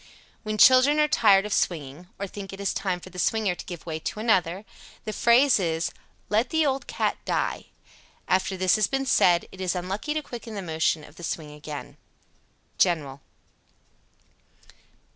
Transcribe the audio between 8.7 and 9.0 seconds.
has